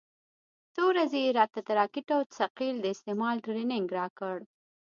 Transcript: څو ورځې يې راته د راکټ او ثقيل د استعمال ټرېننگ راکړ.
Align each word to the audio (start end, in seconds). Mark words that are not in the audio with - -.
څو 0.73 0.81
ورځې 0.91 1.19
يې 1.25 1.31
راته 1.39 1.59
د 1.67 1.69
راکټ 1.79 2.07
او 2.15 2.21
ثقيل 2.39 2.75
د 2.81 2.85
استعمال 2.95 3.35
ټرېننگ 3.45 3.87
راکړ. 3.99 4.35